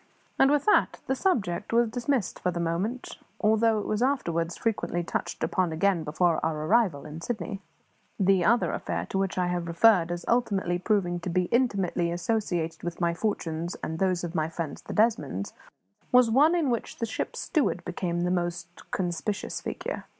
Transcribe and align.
And 0.39 0.49
with 0.49 0.65
that 0.65 0.99
the 1.05 1.13
subject 1.13 1.71
was 1.71 1.87
dismissed 1.87 2.39
for 2.39 2.49
the 2.49 2.59
moment, 2.59 3.19
although 3.39 3.77
it 3.79 3.85
was 3.85 4.01
afterwards 4.01 4.57
frequently 4.57 5.03
touched 5.03 5.43
upon 5.43 5.71
again 5.71 6.03
before 6.03 6.39
our 6.43 6.65
arrival 6.65 7.05
in 7.05 7.21
Sydney. 7.21 7.61
The 8.19 8.43
other 8.43 8.71
affair, 8.71 9.05
to 9.11 9.19
which 9.19 9.37
I 9.37 9.45
have 9.45 9.67
referred 9.67 10.11
as 10.11 10.25
ultimately 10.27 10.79
proving 10.79 11.19
to 11.19 11.29
be 11.29 11.43
intimately 11.51 12.09
associated 12.09 12.81
with 12.81 12.99
my 12.99 13.13
fortunes 13.13 13.75
and 13.83 13.99
those 13.99 14.23
of 14.23 14.33
my 14.33 14.49
friends 14.49 14.81
the 14.81 14.93
Desmonds, 14.93 15.53
was 16.11 16.31
one 16.31 16.55
in 16.55 16.71
which 16.71 16.97
the 16.97 17.05
ship's 17.05 17.37
steward 17.41 17.85
became 17.85 18.21
the 18.21 18.31
most 18.31 18.89
conspicuous 18.89 19.61
figure. 19.61 20.05